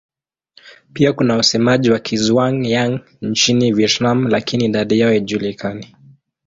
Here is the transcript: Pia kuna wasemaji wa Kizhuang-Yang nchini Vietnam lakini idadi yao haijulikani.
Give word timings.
Pia 0.93 1.13
kuna 1.13 1.35
wasemaji 1.37 1.91
wa 1.91 1.99
Kizhuang-Yang 1.99 2.99
nchini 3.21 3.73
Vietnam 3.73 4.27
lakini 4.27 4.65
idadi 4.65 4.99
yao 4.99 5.09
haijulikani. 5.09 5.95